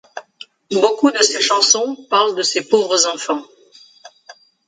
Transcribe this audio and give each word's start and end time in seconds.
Beaucoup 0.71 1.11
de 1.11 1.21
ses 1.21 1.41
chansons 1.41 1.95
parlent 2.09 2.35
de 2.35 2.41
ces 2.41 2.67
pauvres 2.67 3.05
enfants. 3.13 3.43